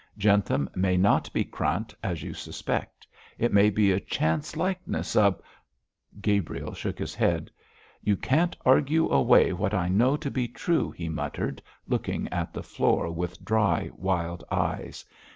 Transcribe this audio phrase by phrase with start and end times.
[0.17, 3.05] Jentham may not be Krant as you suspect.
[3.37, 5.37] It may be a chance likeness a'
[6.23, 7.51] Gabriel shook his head.
[8.01, 12.63] 'You can't argue away what I know to be true,' he muttered, looking at the
[12.63, 15.05] floor with dry, wild eyes.